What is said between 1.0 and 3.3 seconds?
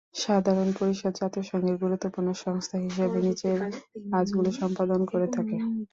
জাতিসংঘের গুরুত্বপূর্ণ সংস্থা হিসেবে